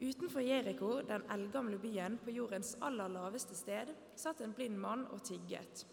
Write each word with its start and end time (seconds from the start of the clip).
Utenfor 0.00 0.40
Jeriko, 0.40 1.00
den 1.02 1.24
eldgamle 1.30 1.78
byen 1.78 2.18
på 2.22 2.30
jordens 2.30 2.76
aller 2.86 3.08
laveste 3.10 3.56
sted, 3.58 3.90
satt 4.14 4.40
en 4.40 4.52
blind 4.54 4.78
mann 4.78 5.06
og 5.10 5.24
tigget. 5.26 5.86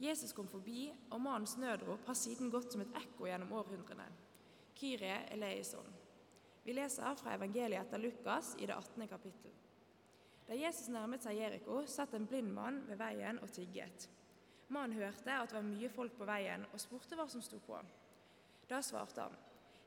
Jesus 0.00 0.32
kom 0.32 0.48
forbi, 0.48 0.88
og 1.10 1.20
mannens 1.20 1.56
nødrop 1.60 2.06
har 2.06 2.16
siden 2.16 2.50
gått 2.50 2.72
som 2.72 2.80
et 2.84 2.96
ekko 2.96 3.28
gjennom 3.28 3.52
århundrene. 3.52 4.06
Kyrie 4.76 5.18
eleison. 5.32 5.92
Vi 6.64 6.72
leser 6.72 7.16
fra 7.20 7.34
evangeliet 7.36 7.84
etter 7.84 8.00
Lukas 8.00 8.54
i 8.58 8.66
det 8.66 8.74
18. 8.74 9.08
kapittel. 9.08 9.52
Da 10.48 10.56
Jesus 10.56 10.88
nærmet 10.88 11.24
seg 11.24 11.36
Jeriko, 11.36 11.82
satt 11.86 12.14
en 12.14 12.26
blind 12.26 12.52
mann 12.56 12.80
ved 12.88 13.00
veien 13.00 13.40
og 13.42 13.52
tigget. 13.52 14.08
Mannen 14.68 14.96
hørte 14.96 15.32
at 15.32 15.50
det 15.50 15.58
var 15.58 15.68
mye 15.68 15.92
folk 15.92 16.16
på 16.16 16.26
veien, 16.26 16.64
og 16.72 16.80
spurte 16.80 17.18
hva 17.18 17.28
som 17.28 17.44
sto 17.44 17.60
på. 17.66 17.78
Da 18.68 18.80
svarte 18.82 19.20
han, 19.20 19.36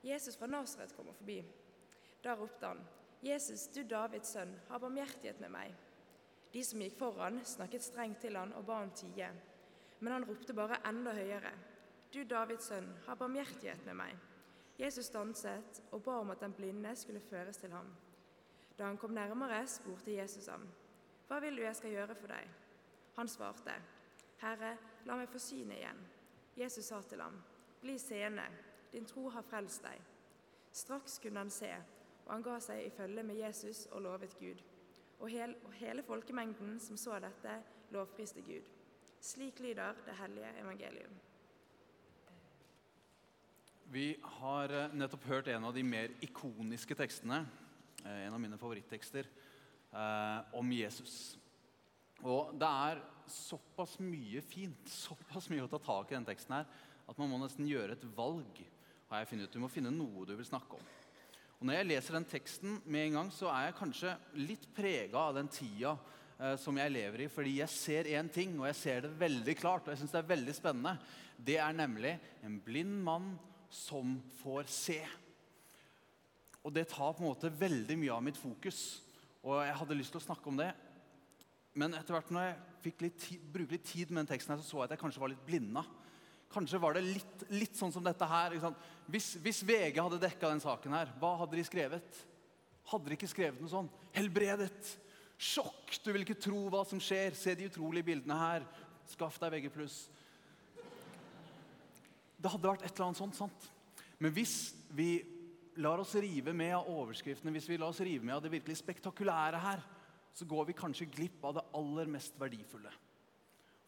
'Jesus 0.04 0.38
fra 0.38 0.47
Nasaret 0.47 0.95
kommer 0.95 1.13
forbi.' 1.13 1.43
Da 2.23 2.36
ropte 2.36 2.68
han, 2.68 2.79
'Jesus, 3.22 3.68
du 3.68 3.84
Davids 3.84 4.32
sønn, 4.34 4.59
ha 4.70 4.78
barmhjertighet 4.78 5.40
med 5.40 5.52
meg.' 5.52 5.76
De 6.54 6.64
som 6.64 6.82
gikk 6.82 6.98
foran, 6.98 7.41
snakket 7.46 7.84
strengt 7.84 8.22
til 8.22 8.38
han 8.38 8.54
og 8.54 8.66
ba 8.66 8.80
ham 8.80 8.91
tie. 8.91 9.27
Men 10.00 10.14
han 10.14 10.26
ropte 10.26 10.54
bare 10.54 10.80
enda 10.90 11.14
høyere, 11.14 11.52
'Du 12.13 12.24
Davids 12.24 12.72
sønn, 12.72 12.88
ha 13.05 13.16
barmhjertighet 13.16 13.86
med 13.86 13.94
meg.' 13.94 14.18
Jesus 14.80 15.05
stanset 15.05 15.82
og 15.91 16.04
ba 16.04 16.12
om 16.12 16.32
at 16.32 16.40
den 16.40 16.54
blinde 16.54 16.96
skulle 16.96 17.20
føres 17.20 17.58
til 17.58 17.72
ham. 17.72 17.96
Da 18.77 18.86
han 18.86 18.98
kom 18.98 19.12
nærmere, 19.12 19.68
spurte 19.68 20.16
Jesus 20.16 20.48
ham, 20.48 20.70
'Hva 21.27 21.40
vil 21.40 21.58
du 21.58 21.62
jeg 21.62 21.76
skal 21.76 21.91
gjøre 21.91 22.16
for 22.16 22.27
deg?' 22.27 22.49
Han 23.16 23.27
svarte, 23.27 23.74
'Herre, 24.41 24.77
la 25.05 25.16
meg 25.16 25.30
få 25.30 25.38
synet 25.40 25.77
igjen.' 25.77 26.08
Jesus 26.58 26.86
sa 26.86 27.02
til 27.02 27.22
ham, 27.22 27.44
'Bli 27.82 27.98
seende, 27.98 28.46
din 28.91 29.05
tro 29.05 29.30
har 29.30 29.41
frelst 29.41 29.84
deg.' 29.84 30.02
Straks 30.72 31.20
kunne 31.20 31.40
han 31.40 31.49
se, 31.49 31.76
og 32.30 32.36
han 32.36 32.44
ga 32.46 32.60
seg 32.62 32.84
i 32.86 32.92
følge 32.94 33.24
med 33.26 33.40
Jesus 33.42 33.88
og 33.90 34.04
lovet 34.06 34.36
Gud. 34.38 34.60
Og, 35.20 35.32
hel, 35.34 35.55
og 35.66 35.74
hele 35.80 36.04
folkemengden 36.05 36.76
som 36.80 36.98
så 36.98 37.18
dette, 37.24 37.55
lovpriste 37.90 38.44
Gud. 38.46 38.68
Slik 39.20 39.58
lyder 39.66 39.98
det 40.05 40.13
hellige 40.20 40.52
evangelium. 40.62 41.16
Vi 43.90 44.12
har 44.38 44.70
eh, 44.70 44.94
nettopp 44.94 45.26
hørt 45.26 45.49
en 45.49 45.66
av 45.66 45.74
de 45.74 45.82
mer 45.82 46.13
ikoniske 46.21 46.94
tekstene, 46.99 47.41
eh, 48.04 48.21
en 48.27 48.38
av 48.38 48.43
mine 48.43 48.62
favorittekster, 48.62 49.26
eh, 49.90 50.54
om 50.54 50.71
Jesus. 50.77 51.34
Og 52.21 52.54
det 52.62 52.70
er 52.70 53.02
såpass 53.26 53.98
mye 54.05 54.46
fint, 54.46 54.86
såpass 55.08 55.49
mye 55.49 55.66
å 55.66 55.71
ta 55.74 55.82
tak 55.82 56.14
i 56.14 56.20
den 56.20 56.30
teksten 56.30 56.60
her, 56.60 56.70
at 57.10 57.18
man 57.18 57.34
må 57.34 57.41
nesten 57.41 57.66
gjøre 57.66 57.98
et 57.98 58.08
valg. 58.14 58.62
har 59.10 59.24
jeg 59.24 59.34
funnet 59.34 59.49
ut. 59.49 59.54
Du 59.58 59.64
må 59.66 59.74
finne 59.74 59.90
noe 59.90 60.30
du 60.30 60.36
vil 60.38 60.46
snakke 60.46 60.77
om. 60.77 60.90
Og 61.60 61.68
Når 61.68 61.76
jeg 61.76 61.88
leser 61.90 62.15
den 62.15 62.27
teksten 62.32 62.77
med 62.88 63.05
en 63.05 63.18
gang, 63.18 63.29
så 63.35 63.49
er 63.52 63.65
jeg 63.68 63.79
kanskje 63.82 64.13
litt 64.40 64.63
prega 64.75 65.25
av 65.28 65.35
den 65.35 65.50
tida 65.52 65.91
eh, 66.40 66.56
som 66.62 66.78
jeg 66.79 66.94
lever 66.94 67.25
i. 67.25 67.31
Fordi 67.31 67.57
jeg 67.57 67.74
ser 67.74 68.07
én 68.16 68.29
ting, 68.31 68.53
og 68.62 68.69
jeg 68.69 68.78
ser 68.79 69.02
det 69.03 69.12
veldig 69.19 69.56
klart, 69.59 69.84
og 69.84 69.91
jeg 69.91 70.00
syns 70.00 70.13
det 70.16 70.22
er 70.22 70.30
veldig 70.30 70.56
spennende. 70.56 70.96
Det 71.35 71.57
er 71.59 71.75
nemlig 71.75 72.13
en 72.47 72.56
blind 72.63 73.02
mann 73.03 73.34
som 73.75 74.16
får 74.40 74.72
se. 74.72 75.02
Og 76.63 76.72
det 76.75 76.88
tar 76.94 77.12
på 77.18 77.25
en 77.25 77.28
måte 77.28 77.52
veldig 77.52 78.00
mye 78.00 78.16
av 78.16 78.24
mitt 78.24 78.40
fokus. 78.40 79.02
Og 79.44 79.59
jeg 79.59 79.75
hadde 79.81 80.00
lyst 80.00 80.16
til 80.16 80.22
å 80.24 80.28
snakke 80.30 80.52
om 80.52 80.59
det. 80.59 80.72
Men 81.75 81.96
etter 81.96 82.16
hvert 82.16 82.31
når 82.34 82.47
jeg 82.47 82.59
fikk 82.85 83.03
litt 83.03 83.19
tid, 83.19 83.59
litt 83.68 83.88
tid 83.88 84.12
med 84.12 84.24
den 84.24 84.31
teksten, 84.31 84.56
her, 84.56 84.63
så 84.63 84.72
så 84.72 84.80
jeg 84.80 84.90
at 84.90 84.96
jeg 84.96 85.03
kanskje 85.03 85.24
var 85.24 85.31
litt 85.35 85.46
blinda. 85.47 85.84
Kanskje 86.50 86.81
var 86.81 86.97
det 86.97 87.06
litt, 87.06 87.44
litt 87.53 87.78
sånn 87.78 87.94
som 87.94 88.06
dette 88.06 88.25
her. 88.25 88.56
Hvis, 89.09 89.36
hvis, 89.44 89.62
VG 89.66 90.00
hadde 90.02 90.22
dekka 90.22 90.50
den 90.50 90.64
saken 90.64 90.96
her, 90.97 91.12
hva 91.22 91.36
hadde 91.44 91.59
de 91.59 91.66
skrevet? 91.68 92.22
Hadde 92.90 93.12
de 93.12 93.18
ikke 93.19 93.30
skrevet 93.30 93.62
noe 93.62 93.69
sånn? 93.69 93.90
Helbredet! 94.16 94.96
Sjokk! 95.40 95.94
Du 96.03 96.09
vil 96.12 96.25
ikke 96.25 96.40
tro 96.42 96.66
hva 96.74 96.81
som 96.90 97.02
skjer. 97.02 97.38
Se 97.38 97.53
de 97.56 97.68
utrolige 97.70 98.09
bildene 98.09 98.40
her. 98.40 98.66
Skaff 99.12 99.38
deg 99.42 99.59
VG+. 99.59 99.70
Det 102.40 102.52
hadde 102.52 102.72
vært 102.72 102.86
et 102.88 102.94
eller 102.96 103.09
annet 103.09 103.22
sånt. 103.22 103.38
sant? 103.38 103.70
Men 104.20 104.34
hvis 104.36 104.74
vi 104.96 105.12
lar 105.80 106.02
oss 106.02 106.16
rive 106.20 106.52
med 106.56 106.74
av 106.76 106.90
overskriftene, 106.92 107.54
hvis 107.56 107.70
vi 107.70 107.78
lar 107.80 107.94
oss 107.94 108.02
rive 108.04 108.26
med 108.26 108.36
av 108.36 108.44
det 108.44 108.52
virkelig 108.52 108.80
spektakulære 108.82 109.62
her, 109.64 109.86
så 110.36 110.48
går 110.50 110.70
vi 110.70 110.78
kanskje 110.78 111.08
glipp 111.14 111.46
av 111.46 111.59
det 111.59 111.66
aller 111.78 112.09
mest 112.12 112.36
verdifulle. 112.40 112.92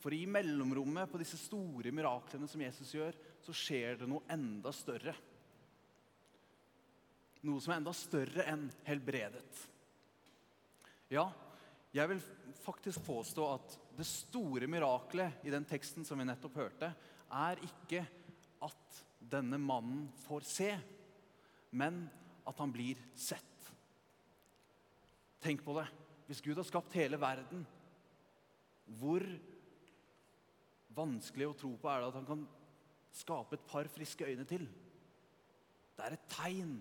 For 0.01 0.13
i 0.13 0.23
mellomrommet 0.25 1.11
på 1.11 1.19
disse 1.21 1.37
store 1.37 1.93
miraklene 1.93 2.47
som 2.49 2.61
Jesus 2.63 2.95
gjør, 2.95 3.17
så 3.45 3.53
skjer 3.53 3.99
det 4.01 4.07
noe 4.09 4.25
enda 4.33 4.73
større. 4.73 5.13
Noe 7.45 7.61
som 7.61 7.73
er 7.73 7.81
enda 7.81 7.93
større 7.97 8.45
enn 8.49 8.67
helbredet. 8.87 9.61
Ja, 11.11 11.27
jeg 11.91 12.07
vil 12.13 12.21
faktisk 12.63 13.03
påstå 13.05 13.45
at 13.51 13.77
det 13.97 14.07
store 14.07 14.69
miraklet 14.71 15.45
i 15.45 15.53
den 15.53 15.65
teksten 15.67 16.05
som 16.07 16.21
vi 16.21 16.25
nettopp 16.25 16.57
hørte, 16.61 16.91
er 17.31 17.61
ikke 17.65 18.05
at 18.63 19.01
denne 19.31 19.59
mannen 19.61 20.07
får 20.25 20.47
se, 20.47 20.69
men 21.77 22.03
at 22.47 22.57
han 22.61 22.73
blir 22.73 22.99
sett. 23.13 23.69
Tenk 25.41 25.63
på 25.65 25.75
det. 25.77 25.87
Hvis 26.29 26.41
Gud 26.45 26.57
har 26.57 26.67
skapt 26.67 26.95
hele 26.95 27.19
verden, 27.19 27.65
hvor 29.01 29.23
vanskelig 30.95 31.49
å 31.49 31.57
tro 31.57 31.71
på 31.79 31.89
er 31.91 32.01
det 32.01 32.09
at 32.11 32.17
han 32.19 32.27
kan 32.27 32.41
skape 33.15 33.57
et 33.57 33.67
par 33.67 33.89
friske 33.91 34.27
øyne 34.27 34.45
til? 34.47 34.65
Det 35.95 36.05
er 36.05 36.15
et 36.15 36.27
tegn, 36.31 36.75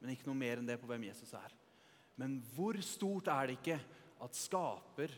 men 0.00 0.12
ikke 0.12 0.28
noe 0.28 0.38
mer 0.38 0.60
enn 0.60 0.68
det 0.68 0.78
på 0.82 0.88
hvem 0.90 1.06
Jesus 1.08 1.32
er. 1.38 1.54
Men 2.20 2.40
hvor 2.54 2.76
stort 2.84 3.30
er 3.32 3.48
det 3.48 3.58
ikke 3.60 3.78
at 4.22 4.38
skaper, 4.38 5.14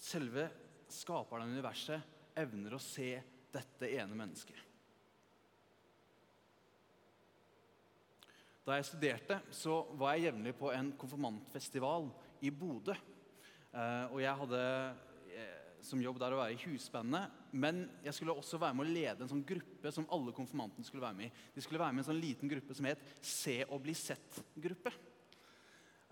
selve 0.00 0.48
skaperen 0.92 1.46
av 1.46 1.54
universet, 1.54 2.10
evner 2.38 2.78
å 2.78 2.82
se 2.82 3.14
dette 3.52 3.90
ene 3.92 4.16
mennesket? 4.16 4.68
Da 8.62 8.76
jeg 8.78 8.86
studerte, 8.86 9.40
så 9.50 9.80
var 9.98 10.14
jeg 10.14 10.28
jevnlig 10.28 10.52
på 10.54 10.70
en 10.70 10.92
konfirmantfestival 10.98 12.06
i 12.46 12.50
Bodø. 12.54 12.94
Eh, 13.74 14.04
og 14.12 14.20
jeg 14.22 14.38
hadde 14.38 14.60
som 15.82 16.00
jobb 16.02 16.18
der 16.20 16.34
å 16.34 16.40
være 16.40 16.54
i 16.56 16.62
husbandet. 16.66 17.32
Men 17.52 17.84
jeg 18.04 18.16
skulle 18.16 18.36
også 18.36 18.60
være 18.62 18.76
med 18.78 18.86
å 18.86 18.94
lede 18.94 19.24
en 19.24 19.30
sånn 19.30 19.44
gruppe 19.46 19.92
som 19.94 20.06
alle 20.14 20.34
konfirmantene 20.36 20.86
skulle 20.86 21.04
være 21.04 21.18
med 21.18 21.28
i. 21.28 21.46
De 21.54 21.64
skulle 21.64 21.82
være 21.82 21.94
med 21.94 22.02
i 22.02 22.04
en 22.04 22.10
sånn 22.10 22.22
liten 22.22 22.52
gruppe 22.52 22.76
som 22.78 22.88
het 22.88 23.02
Se 23.20 23.58
og 23.68 23.82
bli 23.84 23.94
sett-gruppe. 23.98 24.94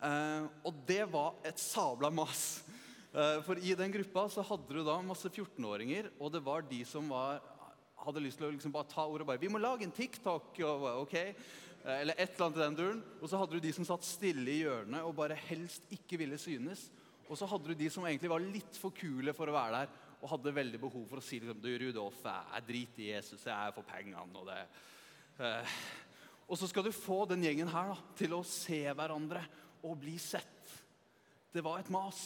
Eh, 0.01 0.51
og 0.67 0.83
det 0.89 1.05
var 1.13 1.41
et 1.47 1.63
sabla 1.63 2.13
mas. 2.13 2.45
For 3.11 3.59
i 3.59 3.73
den 3.75 3.91
gruppa 3.91 4.29
så 4.31 4.45
hadde 4.47 4.71
du 4.71 4.85
da 4.87 5.01
masse 5.03 5.27
14-åringer, 5.27 6.13
og 6.23 6.31
det 6.31 6.45
var 6.47 6.63
de 6.63 6.79
som 6.87 7.09
var, 7.11 7.41
hadde 8.05 8.23
lyst 8.23 8.39
til 8.39 8.47
å 8.47 8.53
liksom 8.53 8.71
bare 8.71 8.87
ta 8.87 9.03
ordet 9.03 9.25
og 9.25 9.33
bare 9.33 9.43
'Vi 9.43 9.51
må 9.51 9.59
lage 9.59 9.83
en 9.83 9.91
TikTok.' 9.91 10.61
Og, 10.63 10.85
ok, 11.03 11.17
Eh, 11.85 12.01
eller 12.03 12.19
et 12.19 12.35
eller 12.35 12.47
annet 12.47 12.59
i 12.59 12.65
den 12.65 12.79
duren. 12.79 13.03
Og 13.21 13.31
så 13.31 13.41
hadde 13.41 13.57
du 13.57 13.65
de 13.65 13.73
som 13.73 13.87
satt 13.89 14.07
stille 14.07 14.53
i 14.53 14.61
hjørnet 14.65 15.07
og 15.07 15.17
bare 15.17 15.39
helst 15.49 15.87
ikke 15.95 16.21
ville 16.21 16.39
synes. 16.41 16.89
Og 17.31 17.39
så 17.39 17.47
hadde 17.47 17.71
du 17.71 17.79
de 17.79 17.89
som 17.93 18.05
egentlig 18.09 18.31
var 18.33 18.43
litt 18.43 18.79
for 18.81 18.95
kule 18.95 19.35
for 19.37 19.51
å 19.51 19.55
være 19.55 19.83
der 19.85 19.99
og 20.21 20.33
hadde 20.35 20.53
veldig 20.53 20.81
behov 20.83 21.07
for 21.09 21.21
å 21.21 21.25
si 21.25 21.39
liksom, 21.41 21.61
du 21.63 21.71
Rudolf, 21.81 22.19
jeg 22.27 22.65
driter 22.67 23.05
i 23.05 23.11
Jesus, 23.15 23.47
jeg 23.47 23.55
er 23.55 23.73
for 23.73 23.87
pengene. 23.89 24.27
Og 24.37 24.51
det. 24.51 24.59
Eh. 25.41 25.79
Og 26.51 26.59
så 26.61 26.69
skal 26.69 26.85
du 26.85 26.93
få 26.93 27.23
den 27.31 27.47
gjengen 27.47 27.71
her 27.71 27.93
da, 27.93 27.97
til 28.19 28.35
å 28.37 28.43
se 28.45 28.83
hverandre 28.85 29.45
og 29.87 29.97
bli 30.03 30.17
sett. 30.21 30.75
Det 31.55 31.63
var 31.65 31.81
et 31.81 31.93
mas. 31.95 32.19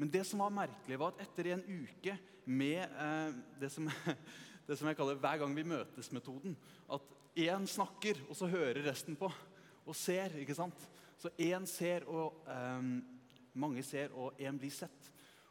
Men 0.00 0.10
det 0.10 0.24
som 0.26 0.42
var 0.42 0.56
merkelig, 0.56 0.98
var 0.98 1.12
at 1.12 1.22
etter 1.26 1.52
en 1.52 1.62
uke 1.68 2.16
med 2.48 2.80
eh, 2.80 3.38
det, 3.60 3.70
som, 3.70 3.86
det 4.66 4.80
som 4.80 4.88
jeg 4.88 4.98
kaller 4.98 5.20
'hver 5.20 5.44
gang 5.44 5.54
vi 5.54 5.68
møtes'-metoden 5.68 6.56
At 6.90 7.04
én 7.36 7.66
snakker, 7.68 8.24
og 8.28 8.34
så 8.36 8.48
hører 8.50 8.82
resten 8.88 9.16
på. 9.16 9.30
Og 9.86 9.96
ser, 9.96 10.34
ikke 10.40 10.56
sant? 10.56 10.88
Så 11.20 11.30
én 11.38 11.66
ser, 11.68 12.08
og 12.08 12.42
um, 12.48 13.19
mange 13.58 13.82
ser, 13.86 14.12
og 14.14 14.38
én 14.40 14.58
blir 14.58 14.72
sett. 14.74 15.10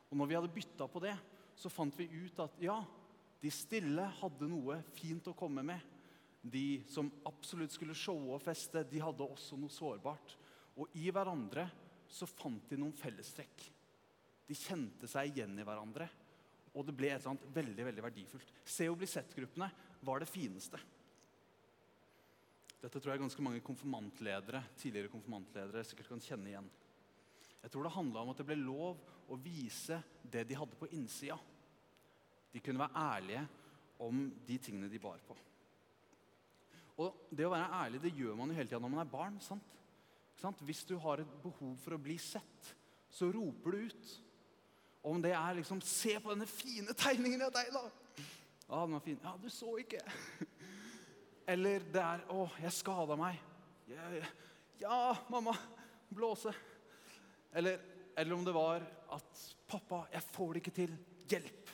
Og 0.09 0.17
når 0.17 0.29
vi 0.29 0.37
hadde 0.37 0.53
bytta 0.53 0.87
på 0.89 1.01
det, 1.03 1.15
så 1.59 1.71
fant 1.71 1.95
vi 1.99 2.07
ut 2.07 2.39
at 2.41 2.55
ja, 2.63 2.77
de 3.39 3.51
stille 3.53 4.05
hadde 4.19 4.47
noe 4.51 4.79
fint 4.95 5.27
å 5.31 5.35
komme 5.37 5.63
med. 5.65 5.83
De 6.39 6.81
som 6.87 7.09
absolutt 7.27 7.75
skulle 7.75 7.97
showe 7.97 8.31
og 8.35 8.43
feste, 8.43 8.85
de 8.87 9.01
hadde 9.03 9.25
også 9.25 9.59
noe 9.59 9.73
sårbart. 9.73 10.37
Og 10.79 10.95
i 10.95 11.09
hverandre 11.11 11.67
så 12.09 12.27
fant 12.29 12.63
de 12.71 12.79
noen 12.79 12.95
fellestrekk. 12.95 13.65
De 14.49 14.57
kjente 14.57 15.07
seg 15.11 15.29
igjen 15.29 15.59
i 15.59 15.65
hverandre. 15.67 16.07
Og 16.73 16.85
det 16.85 16.95
ble 16.95 17.11
et 17.11 17.19
eller 17.19 17.33
annet 17.35 17.49
veldig 17.53 17.85
veldig 17.89 18.05
verdifullt. 18.05 18.53
Se 18.65 18.87
og 18.89 18.97
bli 19.01 19.09
sett-gruppene 19.09 19.67
var 20.05 20.21
det 20.21 20.29
fineste. 20.29 20.79
Dette 22.79 23.01
tror 23.01 23.11
jeg 23.11 23.21
ganske 23.25 23.43
mange 23.43 23.61
konfirmantledere, 23.65 24.61
tidligere 24.79 25.11
konfirmantledere 25.11 25.83
sikkert 25.83 26.13
kan 26.13 26.23
kjenne 26.23 26.53
igjen. 26.53 26.69
Jeg 27.63 27.71
tror 27.71 27.85
det 27.85 27.94
handla 27.94 28.23
om 28.23 28.31
at 28.31 28.39
det 28.39 28.47
ble 28.47 28.57
lov 28.61 29.01
å 29.29 29.38
vise 29.39 30.00
det 30.23 30.45
de 30.47 30.57
hadde 30.57 30.77
på 30.79 30.89
innsida. 30.95 31.38
De 32.53 32.61
kunne 32.63 32.81
være 32.81 33.03
ærlige 33.17 33.44
om 34.06 34.23
de 34.47 34.57
tingene 34.57 34.89
de 34.89 35.01
bar 35.01 35.19
på. 35.27 35.35
Og 37.00 37.27
det 37.31 37.45
å 37.47 37.51
være 37.53 37.83
ærlig 37.83 38.01
det 38.03 38.15
gjør 38.15 38.35
man 38.39 38.51
jo 38.51 38.57
hele 38.57 38.67
tida 38.67 38.81
når 38.83 38.94
man 38.95 39.03
er 39.03 39.11
barn. 39.11 39.38
sant? 39.44 40.63
Hvis 40.63 40.85
du 40.88 40.97
har 41.00 41.21
et 41.21 41.38
behov 41.44 41.75
for 41.83 41.95
å 41.95 42.01
bli 42.01 42.17
sett, 42.19 42.73
så 43.11 43.29
roper 43.31 43.75
du 43.75 43.85
ut. 43.91 44.11
Om 45.03 45.21
det 45.21 45.31
er 45.31 45.56
liksom 45.56 45.81
'Se 45.81 46.19
på 46.19 46.29
denne 46.29 46.47
fine 46.47 46.94
tegningen 46.94 47.41
av 47.41 47.51
deg, 47.51 47.71
da!' 47.71 47.91
Ja, 48.69 48.81
den 48.81 48.94
var 48.94 49.00
fin. 49.00 49.19
Ja, 49.23 49.38
du 49.41 49.50
så 49.50 49.77
ikke. 49.77 50.00
Eller 51.47 51.79
det 51.79 52.01
er 52.01 52.25
'Å, 52.29 52.50
jeg 52.61 52.71
skada 52.71 53.15
meg'. 53.15 53.39
Ja, 53.88 54.25
ja, 54.79 55.15
mamma. 55.29 55.56
Blåse. 56.13 56.53
Eller, 57.53 57.79
eller 58.17 58.35
om 58.35 58.45
det 58.45 58.53
var 58.53 58.83
at 59.15 59.45
'Pappa, 59.69 60.05
jeg 60.13 60.23
får 60.23 60.53
det 60.53 60.61
ikke 60.61 60.75
til. 60.75 60.97
Hjelp'. 61.29 61.71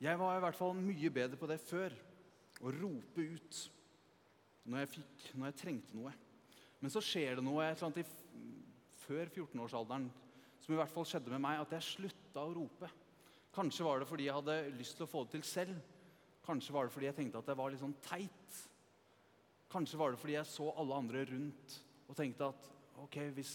Jeg 0.00 0.18
var 0.18 0.36
i 0.36 0.40
hvert 0.44 0.58
fall 0.58 0.74
mye 0.76 1.10
bedre 1.10 1.38
på 1.40 1.48
det 1.48 1.60
før. 1.62 1.94
Å 2.60 2.72
rope 2.72 3.20
ut 3.20 3.62
når 4.66 4.82
jeg 4.82 4.92
fikk, 4.96 5.26
når 5.34 5.46
jeg 5.46 5.58
trengte 5.60 5.96
noe. 5.96 6.12
Men 6.80 6.92
så 6.92 7.00
skjer 7.04 7.38
det 7.38 7.44
noe 7.44 7.64
et 7.64 7.76
eller 7.76 7.88
annet 7.88 8.02
i, 8.02 8.06
før 9.06 9.30
14-årsalderen 9.30 10.08
som 10.60 10.74
i 10.74 10.78
hvert 10.80 10.92
fall 10.92 11.06
skjedde 11.06 11.30
med 11.30 11.44
meg, 11.44 11.60
at 11.62 11.74
jeg 11.76 11.86
slutta 11.86 12.42
å 12.42 12.54
rope. 12.56 12.90
Kanskje 13.54 13.86
var 13.86 14.00
det 14.00 14.08
fordi 14.10 14.26
jeg 14.26 14.36
hadde 14.36 14.56
lyst 14.76 14.98
til 14.98 15.06
å 15.06 15.10
få 15.10 15.24
det 15.24 15.36
til 15.36 15.46
selv. 15.46 15.76
Kanskje 16.46 16.74
var 16.74 16.86
det 16.86 16.94
fordi 16.94 17.08
jeg 17.08 17.18
tenkte 17.20 17.40
at 17.40 17.50
det 17.50 17.56
var 17.58 17.72
litt 17.72 17.82
sånn 17.82 17.96
teit. 18.04 18.58
Kanskje 19.72 20.00
var 20.00 20.12
det 20.12 20.20
fordi 20.20 20.36
jeg 20.36 20.50
så 20.50 20.68
alle 20.76 20.98
andre 21.00 21.24
rundt 21.30 21.78
og 22.06 22.18
tenkte 22.18 22.50
at 22.52 22.68
ok, 23.02 23.16
hvis, 23.36 23.54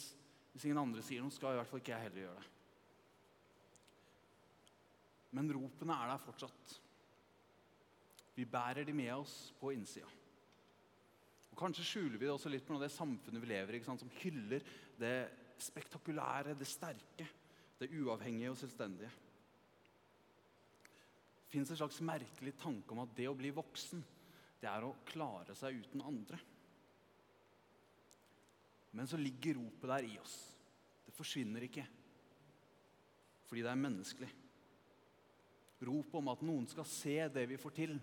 hvis 0.54 0.66
ingen 0.68 0.82
andre 0.82 1.04
sier 1.06 1.24
noe, 1.24 1.34
skal 1.34 1.56
i 1.56 1.62
hvert 1.62 1.70
fall 1.70 1.82
ikke 1.82 1.94
jeg 1.96 2.08
heller 2.08 2.26
gjøre 2.26 2.42
det. 2.42 2.50
Men 5.32 5.52
ropene 5.56 5.96
er 5.96 6.12
der 6.12 6.24
fortsatt. 6.26 6.74
Vi 8.36 8.46
bærer 8.48 8.88
de 8.88 8.96
med 8.96 9.14
oss 9.16 9.36
på 9.60 9.72
innsida. 9.76 10.10
Og 11.52 11.60
Kanskje 11.60 11.86
skjuler 11.88 12.18
vi 12.18 12.28
det 12.28 12.34
også 12.34 12.52
litt 12.52 12.66
på 12.68 12.80
det 12.80 12.92
samfunnet 12.92 13.44
vi 13.44 13.52
lever 13.52 13.78
i, 13.78 13.84
som 13.84 14.12
hyller 14.22 14.64
det 15.00 15.16
spektakulære, 15.62 16.56
det 16.58 16.68
sterke, 16.68 17.28
det 17.80 17.92
uavhengige 18.00 18.54
og 18.54 18.60
selvstendige. 18.60 19.12
Det 21.42 21.52
fins 21.52 21.72
en 21.74 21.80
slags 21.82 22.00
merkelig 22.08 22.56
tanke 22.60 22.96
om 22.96 23.04
at 23.04 23.16
det 23.18 23.28
å 23.28 23.36
bli 23.36 23.52
voksen, 23.56 24.04
det 24.62 24.70
er 24.70 24.86
å 24.88 24.96
klare 25.08 25.56
seg 25.58 25.82
uten 25.84 26.04
andre. 26.08 26.40
Men 28.92 29.08
så 29.08 29.20
ligger 29.20 29.60
ropet 29.60 29.90
der 29.90 30.08
i 30.08 30.20
oss. 30.20 30.38
Det 31.06 31.16
forsvinner 31.16 31.68
ikke 31.68 31.88
fordi 33.52 33.66
det 33.66 33.68
er 33.68 33.80
menneskelig. 33.84 34.28
Ropet 35.84 36.14
om 36.16 36.30
at 36.32 36.44
noen 36.48 36.68
skal 36.72 36.86
se 36.88 37.18
det 37.36 37.42
vi 37.50 37.58
får 37.60 37.74
til. 37.76 37.98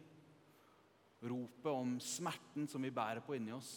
Ropet 1.24 1.68
om 1.72 1.94
smerten 2.04 2.66
som 2.68 2.84
vi 2.84 2.90
bærer 2.92 3.22
på 3.24 3.32
inni 3.38 3.54
oss. 3.56 3.70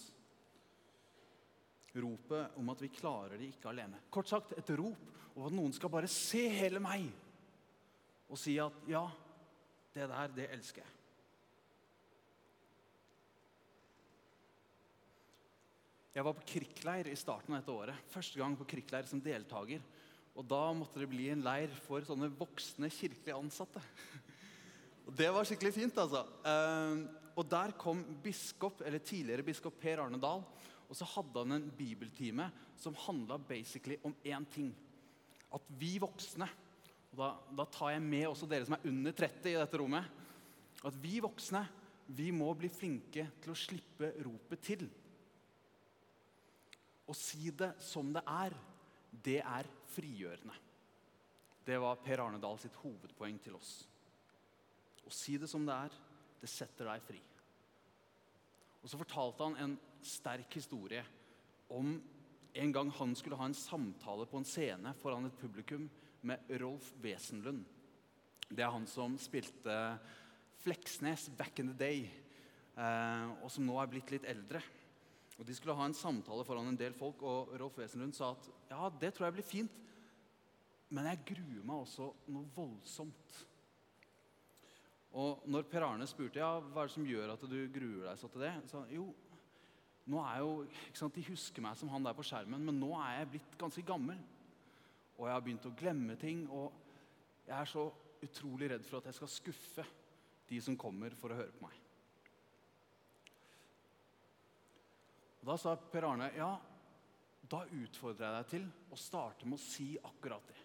Ropet 1.96 2.58
om 2.60 2.74
at 2.74 2.84
vi 2.84 2.92
klarer 2.92 3.40
det 3.40 3.54
ikke 3.54 3.72
alene. 3.72 4.02
Kort 4.12 4.28
sagt 4.28 4.52
et 4.60 4.74
rop 4.76 5.32
om 5.32 5.48
at 5.48 5.56
noen 5.56 5.72
skal 5.76 5.94
bare 5.94 6.12
se 6.12 6.44
hele 6.52 6.84
meg 6.84 7.08
og 8.32 8.40
si 8.40 8.58
at 8.60 8.84
'ja, 8.88 9.06
det 9.94 10.10
der, 10.10 10.28
det 10.28 10.52
elsker 10.52 10.82
jeg'. 10.82 11.01
Jeg 16.12 16.26
var 16.28 16.36
på 16.36 16.44
krikkleir 16.44 17.08
i 17.08 17.16
starten 17.16 17.54
av 17.56 17.62
dette 17.62 17.72
året. 17.72 18.08
Første 18.12 18.40
gang 18.40 18.56
på 18.60 18.68
krikkleir 18.74 19.08
som 19.08 19.22
deltaker. 19.24 19.84
Og 20.36 20.44
da 20.48 20.60
måtte 20.76 21.00
det 21.00 21.08
bli 21.12 21.30
en 21.32 21.44
leir 21.46 21.72
for 21.86 22.04
sånne 22.08 22.28
voksne 22.36 22.90
kirkelige 22.92 23.38
ansatte. 23.38 23.84
Og 25.08 25.16
Det 25.18 25.30
var 25.32 25.48
skikkelig 25.48 25.72
fint, 25.76 25.98
altså. 25.98 26.22
Eh, 26.46 27.00
og 27.32 27.48
der 27.48 27.72
kom 27.80 28.04
biskop, 28.22 28.84
eller 28.86 29.00
tidligere 29.00 29.44
biskop 29.48 29.80
Per 29.82 30.04
Arne 30.04 30.20
Dahl. 30.22 30.44
Og 30.92 30.98
så 31.00 31.08
hadde 31.08 31.42
han 31.46 31.56
en 31.56 31.70
bibeltime 31.74 32.50
som 32.80 32.98
handla 33.08 33.40
basically 33.40 33.98
om 34.04 34.14
én 34.28 34.46
ting. 34.52 34.70
At 35.52 35.64
vi 35.80 35.96
voksne 36.00 36.48
og 37.12 37.20
da, 37.20 37.30
da 37.60 37.66
tar 37.68 37.92
jeg 37.92 38.04
med 38.06 38.28
også 38.30 38.48
dere 38.48 38.68
som 38.68 38.78
er 38.78 38.88
under 38.88 39.16
30 39.16 39.52
i 39.52 39.58
dette 39.60 39.80
rommet. 39.80 40.20
At 40.88 40.96
vi 41.04 41.20
voksne 41.24 41.66
vi 42.12 42.32
må 42.36 42.50
bli 42.60 42.70
flinke 42.72 43.26
til 43.44 43.52
å 43.52 43.58
slippe 43.58 44.14
ropet 44.24 44.64
til. 44.64 44.86
Å 47.12 47.16
si 47.18 47.52
det 47.52 47.74
som 47.84 48.14
det 48.16 48.24
er, 48.24 48.54
det 49.12 49.42
er 49.44 49.68
frigjørende. 49.92 50.56
Det 51.68 51.78
var 51.82 52.00
Per 52.02 52.24
Arne 52.24 52.40
Dahl 52.42 52.60
sitt 52.62 52.78
hovedpoeng 52.82 53.36
til 53.44 53.58
oss. 53.58 53.74
Å 55.04 55.12
si 55.14 55.36
det 55.42 55.50
som 55.52 55.66
det 55.68 55.76
er, 55.76 55.98
det 56.42 56.50
setter 56.50 56.88
deg 56.88 57.04
fri. 57.04 57.20
Og 58.82 58.90
Så 58.90 58.98
fortalte 58.98 59.46
han 59.46 59.60
en 59.62 59.76
sterk 60.02 60.56
historie 60.58 61.04
om 61.72 61.94
en 62.54 62.74
gang 62.74 62.90
han 62.98 63.14
skulle 63.16 63.38
ha 63.40 63.46
en 63.48 63.56
samtale 63.56 64.26
på 64.28 64.40
en 64.40 64.48
scene 64.48 64.96
foran 65.00 65.28
et 65.28 65.38
publikum 65.40 65.86
med 66.28 66.50
Rolf 66.62 66.90
Wesenlund. 67.04 67.64
Det 68.50 68.64
er 68.64 68.74
han 68.74 68.88
som 68.90 69.16
spilte 69.22 69.76
Fleksnes 70.62 71.30
back 71.38 71.60
in 71.60 71.72
the 71.72 71.78
day, 71.78 72.02
eh, 72.76 73.30
og 73.42 73.50
som 73.50 73.66
nå 73.66 73.78
er 73.82 73.90
blitt 73.90 74.12
litt 74.14 74.28
eldre. 74.30 74.62
Og 75.42 75.48
De 75.48 75.56
skulle 75.58 75.74
ha 75.74 75.88
en 75.90 75.98
samtale 75.98 76.46
foran 76.46 76.70
en 76.70 76.78
del 76.78 76.94
folk, 76.94 77.24
og 77.26 77.56
Rolf 77.58 77.80
Wesenlund 77.82 78.14
sa 78.14 78.36
at 78.36 78.50
ja, 78.70 78.90
det 79.02 79.10
tror 79.16 79.26
jeg 79.26 79.40
blir 79.40 79.48
fint, 79.48 79.80
men 80.94 81.08
jeg 81.10 81.24
gruer 81.32 81.64
meg 81.66 81.80
også 81.82 82.12
noe 82.30 82.46
voldsomt. 82.54 83.40
Og 85.18 85.42
når 85.50 85.66
Per 85.72 85.88
Arne 85.88 86.06
spurte 86.08 86.40
ja, 86.40 86.54
hva 86.62 86.84
er 86.84 86.92
det 86.92 86.94
som 86.94 87.08
gjør 87.10 87.34
at 87.34 87.50
du 87.50 87.58
gruer 87.74 88.06
deg 88.06 88.22
så 88.22 88.30
til 88.30 88.46
det, 88.46 88.54
sa 88.70 88.84
han 88.84 88.94
jo, 88.94 89.08
nå 90.14 90.22
er 90.28 90.44
jo, 90.44 90.54
ikke 90.70 91.02
sant, 91.02 91.18
De 91.18 91.26
husker 91.32 91.66
meg 91.66 91.80
som 91.80 91.90
han 91.90 92.06
der 92.06 92.16
på 92.18 92.28
skjermen, 92.28 92.62
men 92.68 92.78
nå 92.78 92.94
er 93.00 93.18
jeg 93.18 93.34
blitt 93.34 93.60
ganske 93.60 93.86
gammel. 93.88 94.22
Og 95.18 95.26
jeg 95.26 95.36
har 95.36 95.44
begynt 95.46 95.70
å 95.70 95.76
glemme 95.78 96.22
ting, 96.22 96.46
og 96.54 96.70
jeg 97.48 97.58
er 97.58 97.70
så 97.74 97.90
utrolig 98.22 98.70
redd 98.76 98.86
for 98.86 99.02
at 99.02 99.10
jeg 99.10 99.18
skal 99.18 99.38
skuffe 99.40 99.86
de 100.52 100.62
som 100.62 100.78
kommer 100.78 101.18
for 101.18 101.34
å 101.34 101.42
høre 101.42 101.54
på 101.56 101.66
meg. 101.66 101.78
Og 105.42 105.50
Da 105.50 105.58
sa 105.58 105.76
Per 105.76 106.06
Arne 106.06 106.30
ja, 106.36 106.52
da 107.52 107.64
utfordrer 107.66 108.28
jeg 108.28 108.38
deg 108.38 108.50
til 108.52 108.68
å 108.94 109.00
starte 109.00 109.48
med 109.50 109.58
å 109.58 109.64
si 109.64 109.90
akkurat 109.98 110.46
det. 110.48 110.60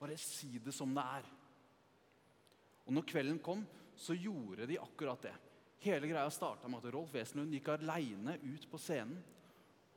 Bare 0.00 0.16
si 0.20 0.58
det 0.62 0.72
som 0.72 0.94
det 0.96 1.04
er. 1.18 1.26
Og 2.86 2.94
når 2.96 3.08
kvelden 3.10 3.40
kom, 3.44 3.66
så 3.98 4.16
gjorde 4.16 4.68
de 4.70 4.78
akkurat 4.80 5.26
det. 5.26 5.34
Hele 5.84 6.08
greia 6.08 6.30
starta 6.32 6.68
med 6.68 6.80
at 6.80 6.94
Rolf 6.94 7.12
Wesenlund 7.14 7.52
gikk 7.56 7.72
aleine 7.74 8.36
ut 8.40 8.64
på 8.70 8.80
scenen. 8.80 9.18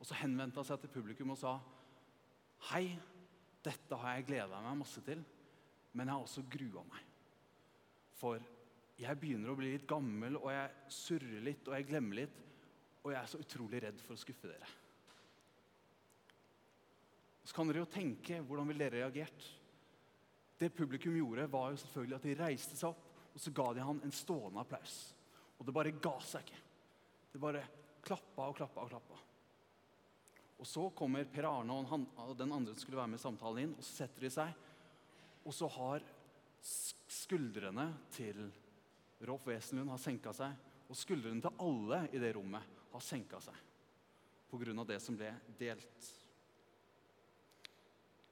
Og 0.00 0.08
så 0.08 0.18
henvendte 0.20 0.60
han 0.60 0.68
seg 0.68 0.82
til 0.82 0.92
publikum 0.92 1.32
og 1.32 1.40
sa 1.40 1.54
Hei, 2.70 2.88
dette 3.64 3.96
har 4.00 4.16
jeg 4.16 4.26
gleda 4.28 4.60
meg 4.64 4.78
masse 4.80 5.00
til, 5.04 5.20
men 5.92 6.08
jeg 6.08 6.16
har 6.16 6.24
også 6.24 6.44
grua 6.52 6.84
meg. 6.88 7.06
For 8.16 8.40
jeg 9.00 9.20
begynner 9.20 9.52
å 9.52 9.56
bli 9.58 9.72
litt 9.74 9.86
gammel, 9.88 10.38
og 10.40 10.48
jeg 10.52 10.92
surrer 10.96 11.44
litt, 11.44 11.68
og 11.68 11.76
jeg 11.76 11.88
glemmer 11.88 12.20
litt. 12.22 12.40
Og 13.04 13.12
jeg 13.12 13.20
er 13.20 13.28
så 13.28 13.40
utrolig 13.40 13.82
redd 13.84 14.00
for 14.00 14.16
å 14.16 14.20
skuffe 14.20 14.48
dere. 14.48 14.70
Så 17.44 17.52
kan 17.52 17.68
dere 17.68 17.82
jo 17.82 17.90
tenke 17.92 18.40
hvordan 18.40 18.70
ville 18.70 18.86
dere 18.86 19.02
reagert? 19.04 19.48
Det 20.56 20.70
publikum 20.72 21.16
gjorde, 21.18 21.44
var 21.52 21.72
jo 21.72 21.80
selvfølgelig 21.82 22.16
at 22.16 22.28
de 22.28 22.36
reiste 22.38 22.78
seg 22.78 22.94
opp, 22.94 23.02
og 23.34 23.42
så 23.42 23.52
ga 23.52 23.66
de 23.74 23.84
han 23.84 24.00
en 24.06 24.14
stående 24.14 24.62
applaus. 24.62 24.94
Og 25.58 25.66
det 25.66 25.74
bare 25.76 25.92
ga 26.00 26.14
seg 26.24 26.46
ikke. 26.46 26.60
Det 27.34 27.40
bare 27.42 27.64
klappa 28.04 28.48
og 28.48 28.56
klappa 28.56 28.84
og 28.84 28.92
klappa. 28.94 29.18
Og 30.62 30.68
så 30.70 30.86
kommer 30.96 31.26
Per 31.28 31.48
Arne 31.50 31.74
og, 31.74 31.88
han, 31.90 32.06
og 32.24 32.36
den 32.38 32.54
andre 32.54 32.72
som 32.72 32.84
skulle 32.84 33.00
være 33.02 33.12
med 33.12 33.20
i 33.20 33.24
samtalen 33.24 33.64
inn, 33.64 33.74
og 33.76 33.84
så 33.84 33.98
setter 33.98 34.24
de 34.24 34.30
seg. 34.32 34.62
Og 35.44 35.52
så 35.52 35.68
har 35.74 36.06
skuldrene 36.64 37.90
til 38.14 38.38
Rolf 39.28 39.44
Wesenlund 39.50 39.92
har 39.92 40.00
senka 40.00 40.32
seg, 40.36 40.54
og 40.88 40.96
skuldrene 40.96 41.44
til 41.44 41.60
alle 41.66 42.00
i 42.14 42.22
det 42.22 42.32
rommet 42.36 42.83
har 42.94 43.02
senka 43.02 43.40
seg 43.42 43.62
pga. 44.54 44.84
det 44.86 45.00
som 45.02 45.16
ble 45.18 45.32
delt. 45.58 46.10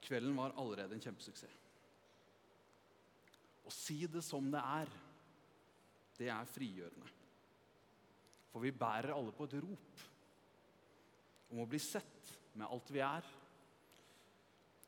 Kvelden 0.03 0.35
var 0.35 0.55
allerede 0.59 0.95
en 0.95 1.03
kjempesuksess. 1.03 1.59
Å 3.63 3.71
si 3.71 4.01
det 4.11 4.21
som 4.23 4.49
det 4.51 4.59
er, 4.59 4.89
det 6.17 6.29
er 6.31 6.49
frigjørende. 6.51 7.11
For 8.51 8.63
vi 8.63 8.73
bærer 8.75 9.15
alle 9.15 9.31
på 9.35 9.47
et 9.47 9.55
rop 9.63 10.03
om 11.53 11.63
å 11.63 11.69
bli 11.69 11.79
sett 11.81 12.33
med 12.59 12.67
alt 12.67 12.91
vi 12.91 13.01
er, 13.03 13.25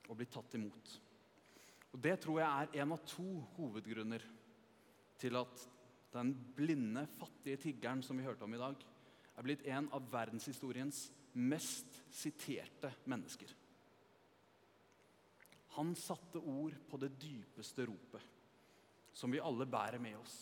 og 0.06 0.18
bli 0.20 0.28
tatt 0.30 0.56
imot. 0.58 0.92
Og 1.94 2.02
Det 2.02 2.18
tror 2.22 2.42
jeg 2.42 2.50
er 2.50 2.82
en 2.84 2.94
av 2.94 3.06
to 3.08 3.26
hovedgrunner 3.56 4.26
til 5.18 5.40
at 5.40 5.64
den 6.14 6.34
blinde, 6.56 7.06
fattige 7.18 7.62
tiggeren 7.64 8.04
som 8.04 8.18
vi 8.20 8.26
hørte 8.28 8.46
om 8.46 8.54
i 8.54 8.60
dag, 8.60 8.84
er 9.36 9.46
blitt 9.46 9.66
en 9.68 9.90
av 9.94 10.08
verdenshistoriens 10.12 11.06
mest 11.36 12.00
siterte 12.16 12.92
mennesker. 13.12 13.52
Han 15.76 15.92
satte 16.00 16.40
ord 16.40 16.76
på 16.88 17.00
det 17.02 17.12
dypeste 17.20 17.86
ropet, 17.90 18.24
som 19.16 19.32
vi 19.32 19.44
alle 19.44 19.68
bærer 19.68 20.00
med 20.00 20.16
oss. 20.22 20.36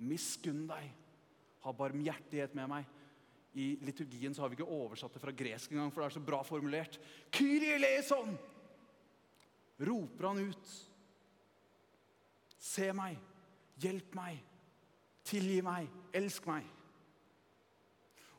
Miskunn 0.00 0.64
deg, 0.70 0.88
ha 1.62 1.74
barmhjertighet 1.76 2.56
med 2.56 2.70
meg. 2.72 2.88
I 3.52 3.74
liturgien 3.84 4.32
har 4.40 4.48
vi 4.48 4.56
ikke 4.56 4.78
oversatt 4.80 5.12
det 5.12 5.20
fra 5.20 5.34
gresk 5.36 5.74
engang, 5.74 5.92
for 5.92 6.00
det 6.00 6.08
er 6.08 6.16
så 6.16 6.24
bra 6.24 6.40
formulert. 6.46 6.96
Kyrie 7.36 7.76
eleison! 7.76 8.32
Roper 9.82 10.28
han 10.30 10.40
ut. 10.48 10.72
Se 12.62 12.88
meg, 12.96 13.18
hjelp 13.82 14.14
meg, 14.16 14.38
tilgi 15.26 15.58
meg, 15.66 15.90
elsk 16.16 16.46
meg. 16.48 16.68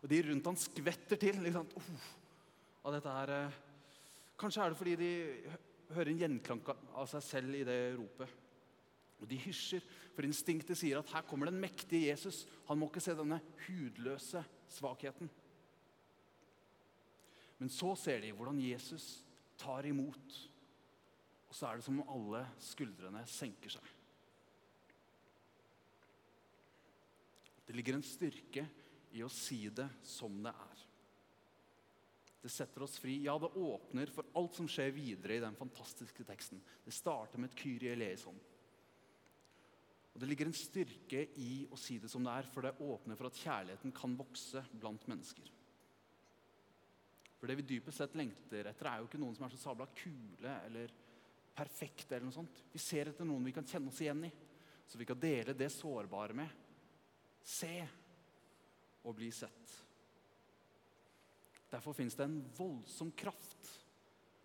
Og 0.04 0.10
de 0.12 0.20
rundt 0.28 0.50
han 0.52 0.60
skvetter 0.60 1.20
til 1.20 1.40
liksom, 1.46 1.70
uh, 1.80 2.98
her. 3.00 3.32
eh, 3.32 3.60
Kanskje 4.40 4.64
er 4.66 4.74
det 4.74 4.78
fordi 4.78 4.96
de 5.00 5.12
hører 5.96 6.12
en 6.12 6.20
gjenklang 6.20 6.64
av 6.92 7.08
seg 7.08 7.24
selv 7.24 7.56
i 7.56 7.64
det 7.64 7.78
ropet. 7.96 8.34
Og 9.24 9.30
de 9.30 9.38
hysjer, 9.40 9.86
for 10.12 10.28
instinktet 10.28 10.76
sier 10.76 11.00
at 11.00 11.14
her 11.14 11.24
kommer 11.30 11.48
den 11.48 11.62
mektige 11.62 12.10
Jesus. 12.10 12.42
Han 12.68 12.82
må 12.82 12.90
ikke 12.90 13.04
se 13.06 13.16
denne 13.16 13.40
hudløse 13.64 14.44
svakheten. 14.74 15.32
Men 17.62 17.72
så 17.72 17.94
ser 17.96 18.20
de 18.20 18.34
hvordan 18.36 18.60
Jesus 18.60 19.22
tar 19.62 19.88
imot, 19.88 20.38
og 21.48 21.56
så 21.56 21.70
er 21.70 21.80
det 21.80 21.86
som 21.86 22.02
om 22.02 22.10
alle 22.12 22.42
skuldrene 22.60 23.22
senker 23.30 23.78
seg. 23.78 23.92
Det 27.64 27.78
ligger 27.78 27.96
en 27.96 28.04
styrke 28.04 28.66
i 29.14 29.24
å 29.24 29.32
si 29.32 29.68
det 29.70 29.88
som 30.06 30.42
det 30.44 30.54
er. 30.54 30.82
Det 32.44 32.52
setter 32.52 32.84
oss 32.84 32.98
fri. 33.00 33.22
Ja, 33.24 33.38
det 33.40 33.54
åpner 33.56 34.10
for 34.12 34.28
alt 34.36 34.58
som 34.58 34.68
skjer 34.68 34.92
videre 34.92 35.38
i 35.38 35.44
den 35.44 35.56
fantastiske 35.56 36.26
teksten. 36.28 36.60
Det 36.84 36.92
starter 36.92 37.40
med 37.40 37.54
et 37.54 37.62
Kyrie 37.62 37.94
eleison. 37.96 38.36
Og 40.14 40.20
Det 40.20 40.28
ligger 40.28 40.50
en 40.50 40.58
styrke 40.58 41.24
i 41.42 41.64
å 41.72 41.80
si 41.80 41.98
det 42.04 42.12
som 42.12 42.26
det 42.26 42.34
er, 42.36 42.50
for 42.52 42.66
det 42.66 42.76
åpner 42.84 43.18
for 43.18 43.30
at 43.30 43.40
kjærligheten 43.40 43.96
kan 43.96 44.18
vokse 44.20 44.62
blant 44.76 45.08
mennesker. 45.10 45.48
For 47.40 47.50
det 47.50 47.58
vi 47.60 47.66
dypest 47.74 48.04
sett 48.04 48.14
lengter 48.20 48.70
etter, 48.70 48.92
er 48.92 49.02
jo 49.02 49.08
ikke 49.08 49.24
noen 49.24 49.34
som 49.36 49.48
er 49.48 49.56
så 49.56 49.64
sabla 49.64 49.88
kule 49.96 50.60
eller 50.68 50.94
perfekte. 51.56 52.16
eller 52.16 52.28
noe 52.28 52.36
sånt. 52.36 52.62
Vi 52.72 52.80
ser 52.80 53.10
etter 53.12 53.28
noen 53.28 53.48
vi 53.48 53.56
kan 53.56 53.66
kjenne 53.68 53.90
oss 53.92 54.04
igjen 54.04 54.28
i, 54.28 54.32
så 54.86 55.00
vi 55.00 55.08
kan 55.08 55.20
dele 55.20 55.56
det 55.58 55.72
sårbare 55.74 56.38
med. 56.38 56.62
Se 57.44 57.76
og 59.04 59.16
bli 59.18 59.30
sett. 59.36 59.78
Derfor 61.74 61.96
fins 61.98 62.16
det 62.16 62.28
en 62.28 62.42
voldsom 62.58 63.12
kraft 63.18 63.72